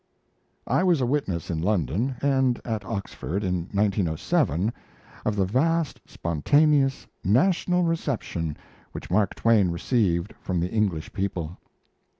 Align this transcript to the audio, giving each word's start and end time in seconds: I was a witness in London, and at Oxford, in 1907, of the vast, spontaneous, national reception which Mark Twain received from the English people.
I 0.65 0.83
was 0.83 0.99
a 0.99 1.05
witness 1.05 1.51
in 1.51 1.61
London, 1.61 2.15
and 2.23 2.59
at 2.65 2.83
Oxford, 2.83 3.43
in 3.43 3.69
1907, 3.71 4.73
of 5.25 5.35
the 5.35 5.45
vast, 5.45 6.01
spontaneous, 6.07 7.05
national 7.23 7.83
reception 7.83 8.57
which 8.93 9.11
Mark 9.11 9.35
Twain 9.35 9.69
received 9.69 10.33
from 10.41 10.59
the 10.59 10.71
English 10.71 11.13
people. 11.13 11.55